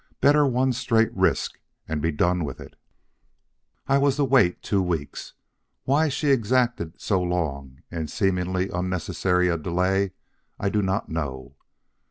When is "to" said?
4.15-4.23